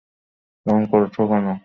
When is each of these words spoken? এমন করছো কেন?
এমন 0.65 0.83
করছো 0.91 1.21
কেন? 1.27 1.45